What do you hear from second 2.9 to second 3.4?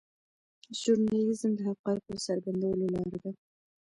لاره ده.